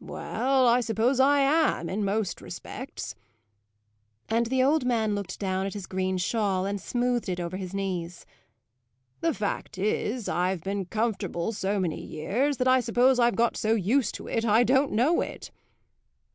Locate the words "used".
13.74-14.14